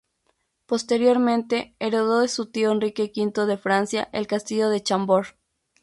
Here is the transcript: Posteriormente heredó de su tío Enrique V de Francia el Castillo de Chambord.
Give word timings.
Posteriormente 0.65 1.75
heredó 1.77 2.21
de 2.21 2.27
su 2.27 2.47
tío 2.47 2.71
Enrique 2.71 3.13
V 3.15 3.45
de 3.45 3.57
Francia 3.59 4.09
el 4.13 4.25
Castillo 4.25 4.67
de 4.69 4.81
Chambord. 4.81 5.35